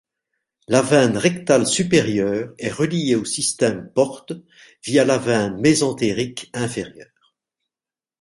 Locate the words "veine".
0.81-1.15, 5.19-5.61